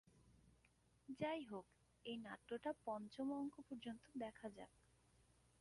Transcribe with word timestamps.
যাই 1.19 1.41
হোক, 1.43 1.65
এ 2.05 2.13
নাট্যটা 2.17 2.71
পঞ্চম 2.85 3.27
অঙ্ক 3.33 3.55
পর্যন্ত 3.69 4.03
দেখা 4.15 4.47
যাক। 4.49 4.71